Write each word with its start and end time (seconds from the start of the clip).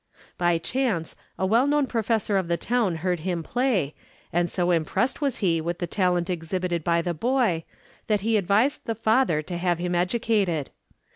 "By 0.35 0.57
chance 0.57 1.15
a 1.37 1.45
well 1.45 1.67
known 1.67 1.85
professor 1.85 2.35
of 2.35 2.47
the 2.47 2.57
town 2.57 2.95
heard 3.05 3.19
him 3.19 3.43
play, 3.43 3.93
and 4.33 4.49
so 4.49 4.71
impressed 4.71 5.21
was 5.21 5.37
he 5.45 5.61
with 5.61 5.77
the 5.77 5.85
talent 5.85 6.27
exhibited 6.27 6.83
by 6.83 7.03
the 7.03 7.13
boy 7.13 7.65
that 8.07 8.21
he 8.21 8.35
advised 8.35 8.85
the 8.87 8.95
father 8.95 9.43
to 9.43 9.57
have 9.57 9.77
him 9.77 9.93
educated. 9.93 10.71